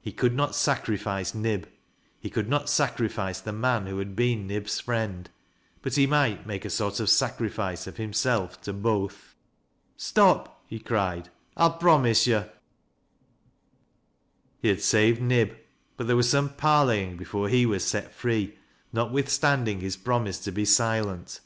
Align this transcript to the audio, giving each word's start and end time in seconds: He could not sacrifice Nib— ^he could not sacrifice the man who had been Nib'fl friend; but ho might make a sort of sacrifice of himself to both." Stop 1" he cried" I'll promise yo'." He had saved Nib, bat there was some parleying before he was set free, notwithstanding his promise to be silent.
He 0.00 0.10
could 0.10 0.34
not 0.34 0.56
sacrifice 0.56 1.34
Nib— 1.36 1.68
^he 2.24 2.32
could 2.32 2.48
not 2.48 2.68
sacrifice 2.68 3.40
the 3.40 3.52
man 3.52 3.86
who 3.86 4.00
had 4.00 4.16
been 4.16 4.48
Nib'fl 4.48 4.82
friend; 4.82 5.30
but 5.82 5.94
ho 5.94 6.04
might 6.08 6.44
make 6.48 6.64
a 6.64 6.68
sort 6.68 6.98
of 6.98 7.08
sacrifice 7.08 7.86
of 7.86 7.96
himself 7.96 8.60
to 8.62 8.72
both." 8.72 9.36
Stop 10.10 10.46
1" 10.48 10.56
he 10.66 10.78
cried" 10.80 11.28
I'll 11.56 11.74
promise 11.74 12.26
yo'." 12.26 12.50
He 14.60 14.66
had 14.66 14.82
saved 14.82 15.22
Nib, 15.22 15.54
bat 15.96 16.08
there 16.08 16.16
was 16.16 16.28
some 16.28 16.54
parleying 16.54 17.16
before 17.16 17.48
he 17.48 17.64
was 17.64 17.84
set 17.84 18.12
free, 18.12 18.58
notwithstanding 18.92 19.78
his 19.78 19.96
promise 19.96 20.40
to 20.40 20.50
be 20.50 20.64
silent. 20.64 21.38